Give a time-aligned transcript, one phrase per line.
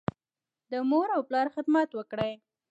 [0.71, 2.33] د مور او پلار خدمت وکړئ.